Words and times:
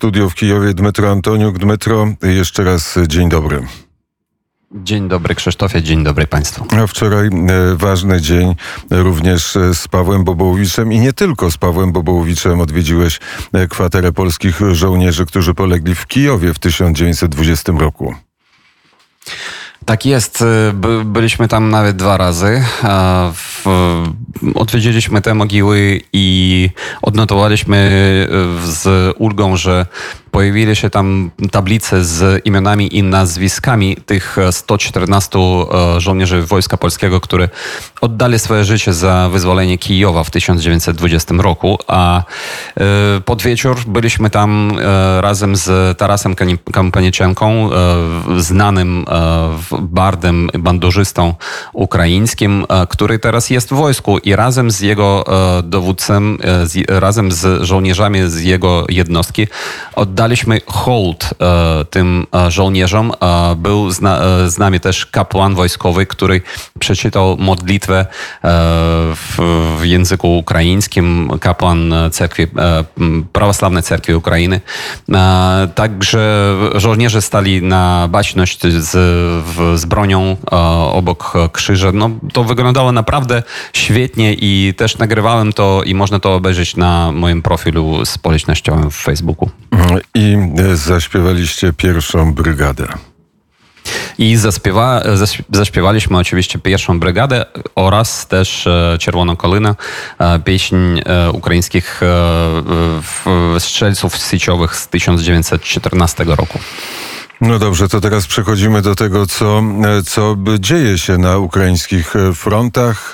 studio 0.00 0.30
w 0.30 0.34
Kijowie 0.34 0.74
Dmytro 0.74 1.10
Antoniuk. 1.10 1.58
Dmytro, 1.58 2.06
jeszcze 2.22 2.64
raz 2.64 2.98
dzień 3.06 3.28
dobry. 3.28 3.66
Dzień 4.74 5.08
dobry 5.08 5.34
Krzysztofie, 5.34 5.82
dzień 5.82 6.04
dobry 6.04 6.26
Państwu. 6.26 6.64
A 6.82 6.86
wczoraj 6.86 7.26
e, 7.26 7.30
ważny 7.76 8.20
dzień 8.20 8.54
również 8.90 9.56
e, 9.56 9.74
z 9.74 9.88
Pawłem 9.88 10.24
Bobołowiczem 10.24 10.92
i 10.92 11.00
nie 11.00 11.12
tylko 11.12 11.50
z 11.50 11.56
Pawłem 11.56 11.92
Bobołowiczem 11.92 12.60
odwiedziłeś 12.60 13.20
e, 13.52 13.68
kwaterę 13.68 14.12
polskich 14.12 14.60
żołnierzy, 14.72 15.26
którzy 15.26 15.54
polegli 15.54 15.94
w 15.94 16.06
Kijowie 16.06 16.54
w 16.54 16.58
1920 16.58 17.72
roku. 17.72 18.14
Tak 19.90 20.06
jest. 20.06 20.44
By, 20.74 21.04
byliśmy 21.04 21.48
tam 21.48 21.70
nawet 21.70 21.96
dwa 21.96 22.16
razy. 22.16 22.64
W, 23.32 23.64
odwiedziliśmy 24.54 25.20
te 25.20 25.34
mogiły 25.34 26.00
i 26.12 26.70
odnotowaliśmy 27.02 27.90
z 28.64 29.14
ulgą, 29.18 29.56
że 29.56 29.86
pojawili 30.30 30.76
się 30.76 30.90
tam 30.90 31.30
tablice 31.50 32.04
z 32.04 32.46
imionami 32.46 32.96
i 32.96 33.02
nazwiskami 33.02 33.96
tych 34.06 34.36
114 34.50 35.38
e, 35.38 36.00
żołnierzy 36.00 36.42
Wojska 36.42 36.76
Polskiego, 36.76 37.20
którzy 37.20 37.48
oddali 38.00 38.38
swoje 38.38 38.64
życie 38.64 38.92
za 38.92 39.28
wyzwolenie 39.32 39.78
Kijowa 39.78 40.24
w 40.24 40.30
1920 40.30 41.34
roku, 41.34 41.78
a 41.86 42.22
e, 42.76 42.84
pod 43.20 43.42
wieczór 43.42 43.76
byliśmy 43.86 44.30
tam 44.30 44.78
e, 44.78 45.20
razem 45.20 45.56
z 45.56 45.98
Tarasem 45.98 46.34
Kampanyczenką, 46.72 47.70
znanym 48.38 49.04
bardem, 49.80 50.50
bandożystą 50.58 51.34
ukraińskim, 51.72 52.66
który 52.88 53.18
teraz 53.18 53.50
jest 53.50 53.68
w 53.68 53.72
wojsku 53.72 54.18
i 54.18 54.36
razem 54.36 54.70
z 54.70 54.80
jego 54.80 55.24
dowódcą, 55.62 56.36
razem 56.88 57.32
z 57.32 57.62
żołnierzami 57.62 58.30
z 58.30 58.40
jego 58.40 58.86
jednostki 58.88 59.46
oddali 59.94 60.19
oddaliśmy 60.20 60.60
hołd 60.66 61.30
e, 61.40 61.84
tym 61.84 62.26
e, 62.34 62.50
żołnierzom. 62.50 63.12
E, 63.20 63.54
był 63.56 63.90
z, 63.90 64.00
na, 64.00 64.20
z, 64.48 64.58
nami 64.58 64.80
też 64.80 65.06
kapłan 65.06 65.54
wojskowy, 65.54 66.06
który 66.06 66.40
przeczytał 66.78 67.36
modlitwę 67.38 68.06
w, 69.14 69.36
w 69.80 69.84
języku 69.84 70.38
ukraińskim, 70.38 71.30
kapłan 71.40 71.94
cerkwi, 72.12 72.46
prawosławnej 73.32 73.82
cerkwi 73.82 74.14
Ukrainy. 74.14 74.60
Także 75.74 76.54
żołnierze 76.74 77.22
stali 77.22 77.62
na 77.62 78.08
baczność 78.08 78.62
z, 78.62 78.90
z 79.80 79.84
bronią 79.84 80.36
obok 80.92 81.32
krzyża. 81.52 81.92
No, 81.92 82.10
to 82.32 82.44
wyglądało 82.44 82.92
naprawdę 82.92 83.42
świetnie 83.72 84.34
i 84.34 84.74
też 84.76 84.98
nagrywałem 84.98 85.52
to 85.52 85.82
i 85.84 85.94
można 85.94 86.20
to 86.20 86.34
obejrzeć 86.34 86.76
na 86.76 87.12
moim 87.12 87.42
profilu 87.42 88.04
społecznościowym 88.04 88.90
w 88.90 88.96
Facebooku. 88.96 89.50
I 90.14 90.36
e, 90.58 90.76
zaśpiewaliście 90.76 91.72
pierwszą 91.72 92.34
brygadę. 92.34 92.88
I 94.18 94.36
zaśpiewa, 94.36 95.02
zaśpiewaliśmy 95.52 96.18
oczywiście 96.18 96.58
pierwszą 96.58 97.00
brygadę 97.00 97.44
oraz 97.74 98.26
też 98.26 98.66
e, 98.66 98.96
Czerwoną 99.00 99.36
Kolynę, 99.36 99.74
e, 100.18 100.38
pieśń 100.38 100.76
ukraińskich 101.32 102.00
strzelców 103.58 104.16
sieciowych 104.16 104.76
z 104.76 104.88
1914 104.88 106.24
roku. 106.24 106.58
No 107.40 107.58
dobrze, 107.58 107.88
to 107.88 108.00
teraz 108.00 108.26
przechodzimy 108.26 108.82
do 108.82 108.94
tego, 108.94 109.26
co, 109.26 109.62
co 110.06 110.36
dzieje 110.58 110.98
się 110.98 111.18
na 111.18 111.38
ukraińskich 111.38 112.14
frontach. 112.34 113.12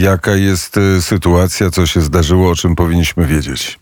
Jaka 0.00 0.34
jest 0.34 0.76
sytuacja, 1.00 1.70
co 1.70 1.86
się 1.86 2.00
zdarzyło, 2.00 2.50
o 2.50 2.54
czym 2.54 2.76
powinniśmy 2.76 3.26
wiedzieć? 3.26 3.78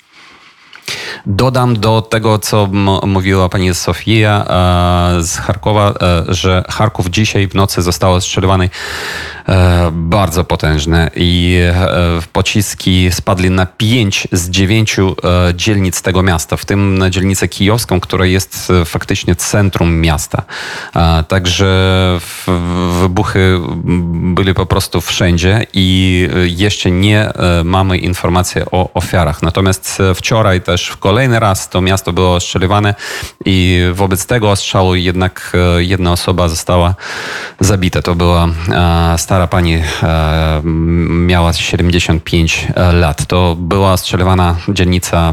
Dodam 1.27 1.81
do 1.81 2.03
tego, 2.03 2.39
co 2.39 2.69
mówiła 3.07 3.49
pani 3.49 3.75
Sofia 3.75 4.45
e, 5.19 5.23
z 5.23 5.37
Charkowa, 5.37 5.95
e, 6.03 6.35
że 6.35 6.65
Charków 6.69 7.07
dzisiaj 7.07 7.49
w 7.49 7.55
nocy 7.55 7.83
został 7.83 8.13
ostrzelowany 8.13 8.71
e, 9.49 9.91
bardzo 9.93 10.45
potężne 10.45 11.11
i 11.17 11.59
pociski 12.33 13.09
spadli 13.13 13.51
na 13.51 13.67
pięć 13.67 14.29
z 14.33 14.51
dziewięciu 14.51 15.17
dzielnic 15.55 16.03
tego 16.03 16.23
miasta, 16.23 16.57
w 16.57 16.65
tym 16.65 16.99
na 16.99 17.11
dzielnicę 17.11 17.49
kijowską, 17.49 18.01
która 18.01 18.27
jest 18.27 18.73
faktycznie 18.85 19.35
centrum 19.35 20.01
miasta. 20.01 20.43
Także 21.29 21.69
wybuchy 23.01 23.61
byli 24.35 24.55
po 24.55 24.67
prostu 24.67 25.01
wszędzie 25.01 25.67
i 25.73 26.29
jeszcze 26.45 26.91
nie 26.91 27.33
mamy 27.65 27.99
informacji 27.99 28.61
o 28.71 28.93
ofiarach. 28.95 29.43
Natomiast 29.43 29.99
wczoraj 30.15 30.61
też 30.61 30.89
w 30.89 30.97
kolejny 30.99 31.41
raz 31.41 31.69
to 31.69 31.81
miasto 31.81 32.13
było 32.13 32.35
ostrzeliwane 32.35 32.95
i 33.45 33.81
wobec 33.93 34.27
tego 34.27 34.51
ostrzału 34.51 34.95
jednak 34.95 35.53
e, 35.55 35.85
jedna 35.85 36.13
osoba 36.13 36.49
została 36.49 36.95
zabita. 37.61 38.03
To 38.03 38.15
była 38.15 38.49
e, 38.73 39.19
stara 39.19 39.47
pani, 39.47 39.75
e, 39.75 40.61
miała 41.09 41.53
75 41.53 42.67
lat. 42.93 43.27
To 43.27 43.57
była 43.59 43.93
ostrzeliwana 43.93 44.57
dzielnica 44.69 45.33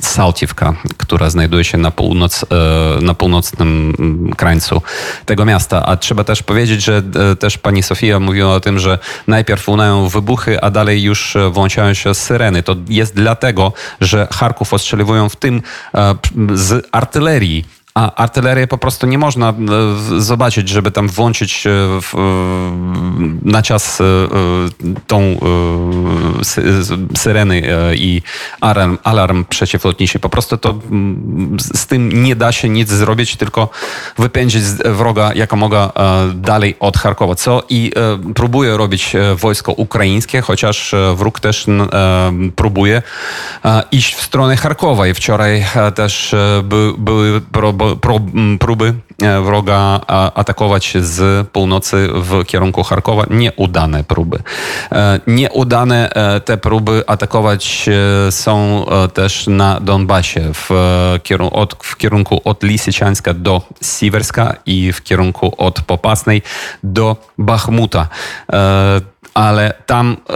Saltivka, 0.00 0.74
która 0.96 1.30
znajduje 1.30 1.64
się 1.64 1.78
na, 1.78 1.90
północ, 1.90 2.44
na 3.02 3.14
północnym 3.14 3.94
krańcu 4.36 4.82
tego 5.26 5.44
miasta. 5.44 5.86
A 5.86 5.96
trzeba 5.96 6.24
też 6.24 6.42
powiedzieć, 6.42 6.82
że 6.82 7.02
też 7.38 7.58
pani 7.58 7.82
Sofia 7.82 8.20
mówiła 8.20 8.54
o 8.54 8.60
tym, 8.60 8.78
że 8.78 8.98
najpierw 9.26 9.68
unają 9.68 10.08
wybuchy, 10.08 10.60
a 10.60 10.70
dalej 10.70 11.02
już 11.02 11.36
włączają 11.50 11.94
się 11.94 12.14
syreny. 12.14 12.62
To 12.62 12.76
jest 12.88 13.14
dlatego, 13.14 13.72
że 14.00 14.28
Charków 14.32 14.67
ostrzeliwują 14.74 15.28
w 15.28 15.36
tym 15.36 15.62
e, 15.94 16.14
z 16.54 16.88
artylerii 16.92 17.77
a 17.98 18.14
artylerię 18.14 18.66
po 18.66 18.78
prostu 18.78 19.06
nie 19.06 19.18
można 19.18 19.48
e, 19.50 19.54
zobaczyć, 20.20 20.68
żeby 20.68 20.90
tam 20.90 21.08
włączyć 21.08 21.66
e, 21.66 21.70
w, 22.02 22.14
na 23.42 23.62
czas 23.62 24.02
tą 25.06 25.38
syreny 27.16 27.62
i 27.94 28.22
alarm, 28.60 28.98
alarm 29.04 29.44
przeciwlotniczy. 29.44 30.18
Po 30.18 30.28
prostu 30.28 30.56
to 30.56 30.74
z 31.74 31.86
tym 31.86 32.22
nie 32.22 32.36
da 32.36 32.52
się 32.52 32.68
nic 32.68 32.88
zrobić, 32.88 33.36
tylko 33.36 33.68
wypędzić 34.18 34.62
wroga 34.84 35.32
jakomoga 35.34 35.92
dalej 36.34 36.76
od 36.80 36.96
Charkowa, 36.96 37.34
co 37.34 37.62
i 37.68 37.92
próbuje 38.34 38.76
robić 38.76 39.12
wojsko 39.36 39.72
ukraińskie, 39.72 40.40
chociaż 40.40 40.94
wróg 41.14 41.40
też 41.40 41.66
próbuje 42.56 43.02
iść 43.90 44.14
w 44.14 44.22
stronę 44.22 44.56
Charkowa 44.56 45.06
i 45.06 45.14
wczoraj 45.14 45.66
też 45.94 46.34
były 46.98 47.40
próby 47.40 47.87
e, 49.22 49.40
wroga 49.40 50.00
atakować 50.34 50.96
z 51.00 51.48
północy 51.48 52.08
w 52.14 52.44
kierunku 52.44 52.82
Charkowa. 52.82 53.24
Nieudane 53.30 54.04
próby. 54.04 54.38
E, 54.92 55.20
nieudane 55.26 56.10
e, 56.10 56.40
te 56.40 56.56
próby 56.56 57.02
atakować 57.06 57.88
są 58.30 58.86
też 59.14 59.46
na 59.46 59.80
Donbasie 59.80 60.40
w 60.54 60.70
kierunku 61.22 61.56
od, 61.56 61.74
w 61.82 61.96
kierunku 61.96 62.40
od 62.44 62.62
Lisiczańska 62.62 63.34
do 63.34 63.62
Siwerska 63.82 64.56
i 64.66 64.92
w 64.92 65.02
kierunku 65.02 65.54
od 65.58 65.80
Popasnej 65.80 66.42
do 66.82 67.16
Bachmuta 67.38 68.08
ale 69.38 69.74
tam 69.86 70.16
e, 70.30 70.34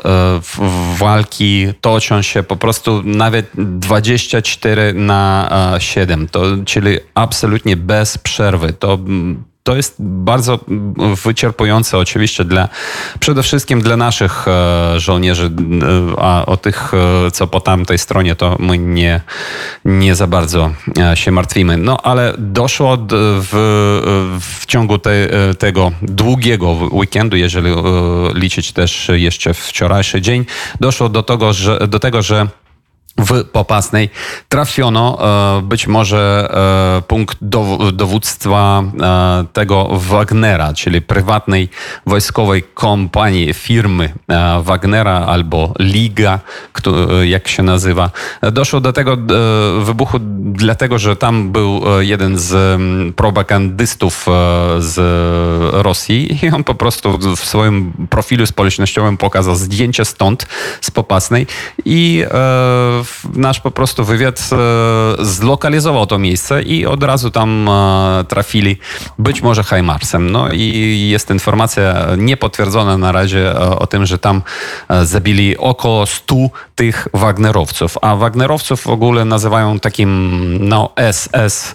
walki 0.98 1.66
toczą 1.80 2.22
się 2.22 2.42
po 2.42 2.56
prostu 2.56 3.02
nawet 3.04 3.50
24 3.54 4.94
na 4.94 5.50
7, 5.78 6.28
to, 6.28 6.42
czyli 6.64 6.98
absolutnie 7.14 7.76
bez 7.76 8.18
przerwy. 8.18 8.72
To 8.72 8.98
to 9.62 9.76
jest 9.76 9.94
bardzo 9.98 10.58
wyczerpujące 11.24 11.98
oczywiście 11.98 12.44
dla 12.44 12.68
przede 13.20 13.42
wszystkim 13.42 13.80
dla 13.80 13.96
naszych 13.96 14.48
e, 14.48 15.00
żołnierzy, 15.00 15.46
e, 15.46 16.22
a 16.22 16.46
o 16.46 16.56
tych, 16.56 16.92
e, 17.26 17.30
co 17.30 17.46
po 17.46 17.60
tamtej 17.60 17.98
stronie, 17.98 18.36
to 18.36 18.56
my 18.58 18.78
nie, 18.78 19.20
nie 19.84 20.14
za 20.14 20.26
bardzo 20.26 20.70
się 21.14 21.30
martwimy. 21.30 21.76
No 21.76 21.96
ale 22.02 22.34
doszło 22.38 22.98
w, 23.10 23.50
w 24.40 24.66
ciągu 24.66 24.98
te, 24.98 25.28
tego 25.58 25.92
długiego 26.02 26.70
weekendu, 26.70 27.37
jeżeli 27.37 27.70
liczyć 28.34 28.72
też 28.72 29.10
jeszcze 29.14 29.54
wczorajszy 29.54 30.20
dzień, 30.20 30.44
doszło 30.81 31.08
do 31.08 31.22
tego, 31.22 31.52
że, 31.52 31.78
do 31.88 31.98
tego, 31.98 32.22
że 32.22 32.48
w 33.19 33.44
Popasnej 33.44 34.11
trafiono 34.49 35.19
e, 35.59 35.62
być 35.62 35.87
może 35.87 36.49
e, 36.99 37.03
punkt 37.03 37.37
dowództwa 37.93 38.82
e, 39.03 39.44
tego 39.53 39.88
Wagnera, 39.93 40.75
czyli 40.75 41.03
prywatnej 41.03 41.69
wojskowej 42.06 42.62
kompanii, 42.62 43.55
firmy 43.55 44.12
Wagnera 44.62 45.26
albo 45.26 45.75
Liga, 45.79 46.41
jak 47.25 47.49
się 47.49 47.62
nazywa. 47.62 48.11
Doszło 48.53 48.81
do 48.81 48.93
tego 48.93 49.17
wybuchu 49.81 50.19
dlatego, 50.43 50.99
że 50.99 51.17
tam 51.17 51.53
był 51.53 51.82
jeden 52.00 52.38
z 52.38 52.81
propagandystów 53.17 54.26
z 54.79 54.99
Rosji 55.73 56.38
i 56.47 56.50
on 56.50 56.64
po 56.64 56.75
prostu 56.75 57.19
w 57.37 57.41
swoim 57.41 57.93
profilu 58.11 58.47
społecznościowym 58.47 59.17
pokazał 59.17 59.55
zdjęcie 59.55 60.05
stąd 60.05 60.47
z 60.81 60.91
Popasnej 60.91 61.47
i 61.85 62.25
nasz 63.34 63.60
po 63.60 63.70
prostu 63.70 64.04
wywiad 64.04 64.50
zlokalizował 65.19 66.06
to 66.06 66.19
miejsce 66.19 66.62
i 66.62 66.87
od 66.87 67.02
razu 67.02 67.31
tam 67.31 67.70
trafili 68.28 68.78
być 69.19 69.43
może 69.43 69.62
Hajmarsem. 69.62 70.31
No 70.31 70.49
i 70.52 71.08
jest 71.10 71.31
informacja 71.31 72.06
niepotwierdzona 72.19 72.99
na 72.99 73.12
razie 73.12 73.54
o 73.58 73.87
tym, 73.87 74.06
że 74.06 74.19
tam 74.19 74.43
zabili 75.02 75.58
około 75.58 76.06
100 76.06 76.34
tych 76.75 77.08
Wagnerowców. 77.14 77.99
A 78.02 78.16
Wagnerowców 78.16 78.81
w 78.81 78.88
ogóle 78.88 79.25
nazywają 79.25 79.81
takim 79.81 80.38
no, 80.69 80.93
SS 81.12 81.75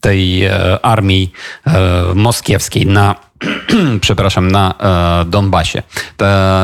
tej 0.00 0.48
armii 0.82 1.32
moskiewskiej 2.14 2.86
na 2.86 3.14
przepraszam, 4.00 4.50
na 4.50 4.74
e, 5.22 5.24
Donbasie. 5.24 5.82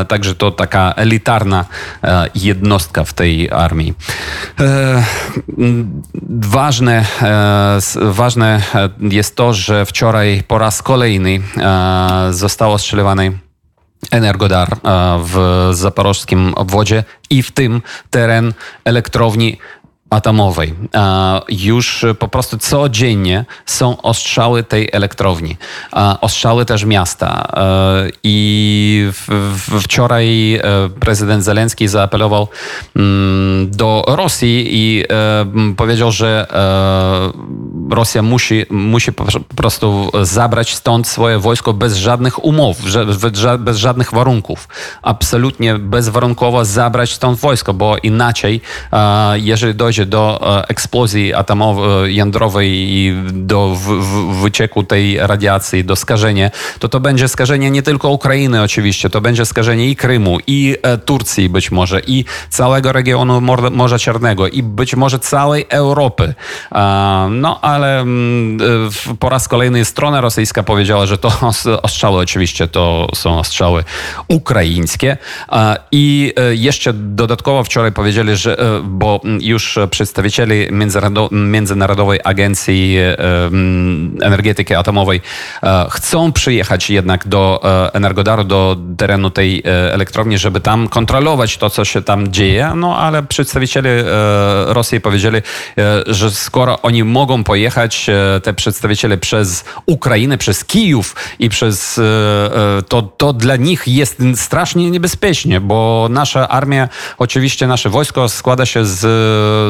także 0.08 0.34
to 0.34 0.50
taka 0.50 0.92
elitarna 0.96 1.64
e, 2.04 2.26
jednostka 2.34 3.04
w 3.04 3.12
tej 3.12 3.50
armii. 3.50 3.94
E, 4.60 5.04
ważne, 6.40 7.04
ważne 8.00 8.62
jest 9.00 9.36
to, 9.36 9.54
że 9.54 9.86
wczoraj 9.86 10.42
po 10.48 10.58
raz 10.58 10.82
kolejny 10.82 11.40
zostało 12.30 12.74
ostrzeliwany 12.74 13.38
Energodar 14.10 14.76
w 15.24 15.68
zaporożskim 15.72 16.54
obwodzie 16.54 17.04
i 17.30 17.42
w 17.42 17.50
tym 17.52 17.82
teren 18.10 18.52
elektrowni 18.84 19.58
atomowej. 20.10 20.74
Już 21.48 22.04
po 22.18 22.28
prostu 22.28 22.58
codziennie 22.58 23.44
są 23.66 24.02
ostrzały 24.02 24.62
tej 24.62 24.88
elektrowni, 24.92 25.56
ostrzały 26.20 26.64
też 26.64 26.84
miasta. 26.84 27.52
I 28.22 29.10
wczoraj 29.80 30.54
e, 30.54 30.62
prezydent 31.00 31.44
Zelenski 31.44 31.88
zaapelował 31.88 32.48
mm, 32.96 33.70
do 33.70 34.04
Rosji 34.08 34.68
i 34.70 35.04
e, 35.10 35.74
powiedział, 35.76 36.12
że 36.12 36.46
e, 37.90 37.94
Rosja 37.94 38.22
musi, 38.22 38.66
musi 38.70 39.12
po 39.12 39.24
prostu 39.56 40.10
zabrać 40.22 40.74
stąd 40.74 41.08
swoje 41.08 41.38
wojsko 41.38 41.72
bez 41.72 41.96
żadnych 41.96 42.44
umów, 42.44 42.76
bez 43.58 43.76
żadnych 43.76 44.12
warunków. 44.12 44.68
Absolutnie 45.02 45.74
bezwarunkowo 45.78 46.64
zabrać 46.64 47.12
stąd 47.12 47.38
wojsko, 47.38 47.74
bo 47.74 47.96
inaczej, 48.02 48.60
jeżeli 49.34 49.74
dojdzie 49.74 49.99
do 50.06 50.40
e, 50.58 50.68
eksplozji 50.68 51.34
atomowej, 51.34 52.16
jądrowej 52.16 52.68
i 52.70 53.14
do 53.32 53.76
wycieku 54.42 54.82
tej 54.82 55.18
radiacji, 55.18 55.84
do 55.84 55.96
skażenia, 55.96 56.50
to 56.78 56.88
to 56.88 57.00
będzie 57.00 57.28
skażenie 57.28 57.70
nie 57.70 57.82
tylko 57.82 58.08
Ukrainy 58.08 58.62
oczywiście, 58.62 59.10
to 59.10 59.20
będzie 59.20 59.46
skażenie 59.46 59.90
i 59.90 59.96
Krymu, 59.96 60.38
i 60.46 60.76
e, 60.82 60.98
Turcji 60.98 61.48
być 61.48 61.70
może, 61.70 62.00
i 62.06 62.24
całego 62.48 62.92
regionu 62.92 63.40
Morza 63.70 63.98
Czarnego, 63.98 64.48
i 64.48 64.62
być 64.62 64.94
może 64.96 65.18
całej 65.18 65.66
Europy. 65.68 66.34
No 67.30 67.60
ale 67.60 68.00
mm, 68.00 68.58
po 69.18 69.28
raz 69.28 69.48
kolejny 69.48 69.84
strona 69.84 70.20
rosyjska 70.20 70.62
powiedziała, 70.62 71.06
że 71.06 71.18
to 71.18 71.32
ostrzały 71.82 72.22
oczywiście 72.22 72.68
to 72.68 73.08
są 73.14 73.38
ostrzały 73.38 73.84
ukraińskie. 74.28 75.16
I 75.92 76.32
e, 76.36 76.54
jeszcze 76.54 76.92
dodatkowo 76.92 77.64
wczoraj 77.64 77.92
powiedzieli, 77.92 78.36
że 78.36 78.56
bo 78.82 79.20
już 79.40 79.78
przedstawicieli 79.90 80.68
Międzynarodowej 81.30 82.20
Agencji 82.24 82.96
e, 82.98 83.16
Energetyki 84.26 84.74
Atomowej 84.74 85.20
e, 85.62 85.86
chcą 85.90 86.32
przyjechać 86.32 86.90
jednak 86.90 87.28
do 87.28 87.60
e, 87.64 87.94
Energodaru, 87.94 88.44
do 88.44 88.76
terenu 88.96 89.30
tej 89.30 89.62
elektrowni, 89.92 90.38
żeby 90.38 90.60
tam 90.60 90.88
kontrolować 90.88 91.56
to, 91.56 91.70
co 91.70 91.84
się 91.84 92.02
tam 92.02 92.32
dzieje. 92.32 92.72
No 92.76 92.98
ale 92.98 93.22
przedstawiciele 93.22 94.04
Rosji 94.66 95.00
powiedzieli, 95.00 95.38
że 96.06 96.30
skoro 96.30 96.82
oni 96.82 97.04
mogą 97.04 97.44
pojechać, 97.44 98.06
te 98.42 98.54
przedstawiciele 98.54 99.18
przez 99.18 99.64
Ukrainę, 99.86 100.38
przez 100.38 100.64
Kijów 100.64 101.16
i 101.38 101.48
przez 101.48 102.00
to, 102.88 103.02
to 103.02 103.32
dla 103.32 103.56
nich 103.56 103.88
jest 103.88 104.22
strasznie 104.34 104.90
niebezpiecznie, 104.90 105.60
bo 105.60 106.08
nasza 106.10 106.48
armia, 106.48 106.88
oczywiście 107.18 107.66
nasze 107.66 107.88
wojsko 107.88 108.28
składa 108.28 108.66
się 108.66 108.84
z, 108.84 108.98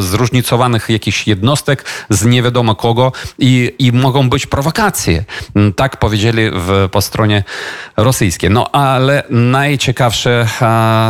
z 0.05 0.10
zróżnicowanych 0.11 0.89
jakichś 0.89 1.27
jednostek 1.27 1.85
z 2.11 2.25
nie 2.25 2.43
wiadomo 2.43 2.75
kogo 2.75 3.13
i, 3.39 3.75
i 3.79 3.93
mogą 3.93 4.29
być 4.31 4.47
prowokacje. 4.47 5.25
Mm, 5.55 5.73
tak 5.73 5.97
powiedzieli 5.97 6.51
w, 6.53 6.89
po 6.93 7.03
stronie 7.03 7.45
rosyjskiej. 7.97 8.51
No 8.51 8.71
ale 8.73 9.23
najciekawsze 9.31 10.49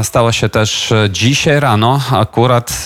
stało 0.02 0.32
się 0.32 0.48
też 0.48 0.92
dzisiaj 1.10 1.60
rano, 1.60 2.00
akurat 2.12 2.84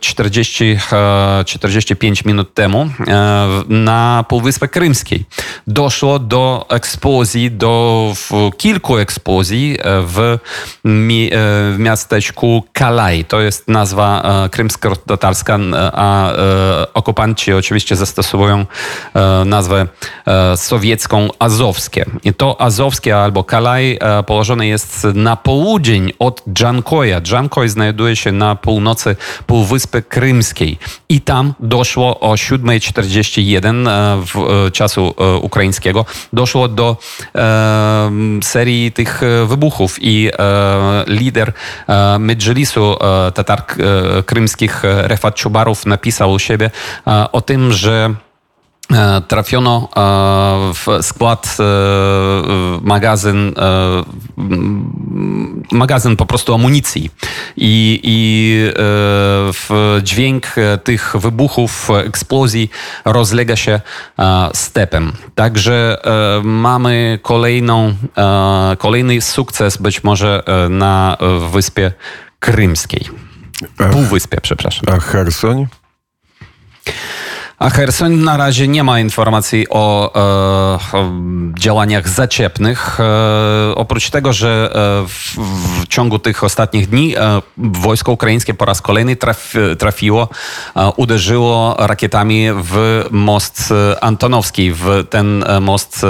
40, 0.00 0.78
e, 0.92 1.44
45 1.44 2.20
e, 2.20 2.22
minut 2.26 2.54
temu 2.54 2.88
e, 3.08 3.48
na 3.68 4.24
Półwyspie 4.28 4.68
Krymskiej. 4.68 5.24
Doszło 5.66 6.18
do 6.18 6.66
eksplozji, 6.70 7.50
do 7.50 8.12
kilku 8.56 8.98
eksplozji 8.98 9.78
w, 9.84 10.38
mi, 10.84 11.30
w 11.32 11.76
miasteczku 11.78 12.64
Kalaj. 12.72 13.24
To 13.24 13.40
jest 13.40 13.68
nazwa 13.68 14.22
krymsko-tatarska 15.28 15.58
a 15.92 16.32
e, 16.32 16.94
okupanci 16.94 17.52
oczywiście 17.52 17.96
zastosowują 17.96 18.66
e, 19.14 19.44
nazwę 19.44 19.86
e, 20.26 20.56
sowiecką 20.56 21.28
Azowskie. 21.38 22.04
I 22.24 22.34
to 22.34 22.60
Azowskie 22.60 23.16
albo 23.16 23.44
Kalaj 23.44 23.98
położone 24.26 24.66
jest 24.66 25.06
na 25.14 25.36
południe 25.36 25.78
od 26.18 26.42
Dżankoja. 26.52 27.20
Dżankoj 27.20 27.68
znajduje 27.68 28.16
się 28.16 28.32
na 28.32 28.56
północy 28.56 29.16
Półwyspy 29.46 30.02
Krymskiej 30.02 30.78
i 31.08 31.20
tam 31.20 31.54
doszło 31.60 32.20
o 32.20 32.32
7.41 32.32 33.88
w 34.26 34.72
czasu 34.72 35.14
ukraińskiego 35.42 36.04
doszło 36.32 36.68
do 36.68 36.96
serii 38.42 38.92
tych 38.92 39.20
wybuchów 39.46 39.96
i 40.00 40.30
lider 41.06 41.52
Medżlisu 42.18 42.96
Tatar 43.34 43.62
krymskich 44.26 44.82
Refat 45.08 45.34
Czubarow 45.34 45.86
napisał 45.86 46.32
u 46.32 46.38
siebie 46.38 46.70
e, 47.06 47.32
o 47.32 47.40
tym, 47.40 47.72
że 47.72 48.14
e, 48.92 49.22
trafiono 49.28 49.88
e, 49.96 50.00
w 50.74 51.06
skład 51.06 51.56
magazyn, 52.82 53.54
magazyn 55.72 56.16
po 56.16 56.26
prostu 56.26 56.54
amunicji 56.54 57.10
i, 57.56 58.00
i 58.02 58.72
dźwięk 60.02 60.46
tych 60.84 61.14
wybuchów, 61.16 61.90
eksplozji 61.90 62.70
rozlega 63.04 63.56
się 63.56 63.80
stepem. 64.54 65.12
Także 65.34 65.98
mamy 66.44 67.18
kolejną, 67.22 67.94
kolejny 68.78 69.20
sukces 69.20 69.76
być 69.76 70.04
może 70.04 70.42
na 70.70 71.16
Wyspie 71.52 71.92
Krymskiej. 72.40 73.27
Półwyspie, 73.92 74.40
przepraszam. 74.42 74.84
A 74.96 75.00
Hersoń? 75.00 75.66
A 77.58 77.70
Hersoń 77.70 78.14
na 78.14 78.36
razie 78.36 78.68
nie 78.68 78.84
ma 78.84 79.00
informacji 79.00 79.66
o, 79.70 80.14
e, 80.14 80.98
o 80.98 81.12
działaniach 81.58 82.08
zaciepnych. 82.08 83.00
E, 83.00 83.74
oprócz 83.74 84.10
tego, 84.10 84.32
że 84.32 84.70
e, 85.04 85.08
w, 85.08 85.36
w, 85.36 85.88
ciągu 85.88 86.18
tych 86.18 86.44
ostatnich 86.44 86.88
dni 86.88 87.16
e, 87.16 87.42
wojsko 87.56 88.12
ukraińskie 88.12 88.54
po 88.54 88.64
raz 88.64 88.82
kolejny 88.82 89.16
traf, 89.16 89.52
trafiło, 89.78 90.28
e, 90.76 90.92
uderzyło 90.96 91.76
rakietami 91.78 92.46
w 92.52 93.04
most 93.10 93.72
e, 93.72 94.04
Antonowski, 94.04 94.72
w 94.72 95.04
ten 95.10 95.44
most, 95.60 96.06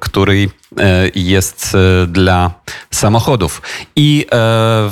który 0.00 0.48
E, 0.80 1.10
jest 1.14 1.74
e, 1.74 2.06
dla 2.06 2.50
samochodów. 2.90 3.62
I 3.96 4.26
e, 4.32 4.90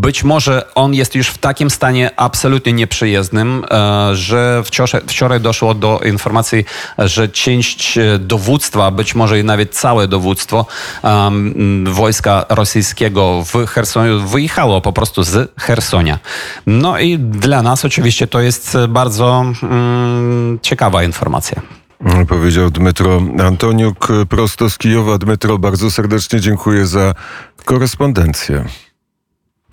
być 0.00 0.24
może 0.24 0.74
on 0.74 0.94
jest 0.94 1.14
już 1.14 1.28
w 1.28 1.38
takim 1.38 1.70
stanie 1.70 2.10
absolutnie 2.16 2.72
nieprzyjezdnym, 2.72 3.64
że 4.12 4.62
wczoraj, 4.64 5.01
wczoraj 5.06 5.40
doszło 5.40 5.74
do 5.74 6.00
informacji, 6.04 6.64
że 6.98 7.28
część 7.28 7.98
dowództwa, 8.18 8.90
być 8.90 9.14
może 9.14 9.40
i 9.40 9.44
nawet 9.44 9.74
całe 9.74 10.08
dowództwo 10.08 10.66
wojska 11.84 12.44
rosyjskiego 12.48 13.44
w 13.44 13.66
Chersoniu 13.66 14.20
wyjechało 14.20 14.80
po 14.80 14.92
prostu 14.92 15.22
z 15.22 15.52
Hersonia. 15.60 16.18
No 16.66 16.98
i 16.98 17.18
dla 17.18 17.62
nas 17.62 17.84
oczywiście 17.84 18.26
to 18.26 18.40
jest 18.40 18.76
bardzo 18.88 19.44
mm, 19.62 20.58
ciekawa 20.62 21.02
informacja. 21.02 21.62
Powiedział 22.28 22.70
Dmytro 22.70 23.22
Antoniuk 23.46 24.08
prosto 24.28 24.70
z 24.70 24.78
Kijowa. 24.78 25.18
Dmytro, 25.18 25.58
bardzo 25.58 25.90
serdecznie 25.90 26.40
dziękuję 26.40 26.86
za 26.86 27.14
korespondencję. 27.64 28.64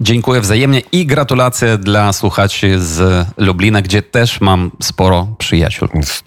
Dziękuję 0.02 0.42
wzajemnie 0.42 0.82
i 0.92 1.06
gratulacje 1.06 1.78
dla 1.78 2.14
słuchaczy 2.14 2.80
z 2.80 3.28
Lublina, 3.38 3.82
gdzie 3.82 4.02
też 4.02 4.42
mam 4.42 4.72
sporo 4.82 5.28
przyjaciół. 5.38 5.88